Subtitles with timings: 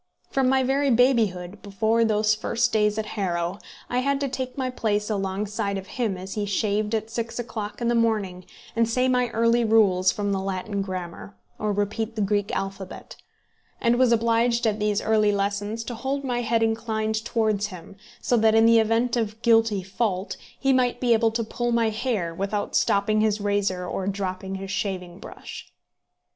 [0.31, 4.71] From my very babyhood, before those first days at Harrow, I had to take my
[4.71, 8.45] place alongside of him as he shaved at six o'clock in the morning,
[8.75, 13.15] and say my early rules from the Latin Grammar, or repeat the Greek alphabet;
[13.79, 18.35] and was obliged at these early lessons to hold my head inclined towards him, so
[18.37, 22.33] that in the event of guilty fault, he might be able to pull my hair
[22.33, 25.71] without stopping his razor or dropping his shaving brush.